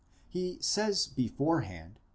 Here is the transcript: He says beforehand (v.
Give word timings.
He 0.27 0.57
says 0.61 1.05
beforehand 1.05 1.99
(v. 1.99 2.01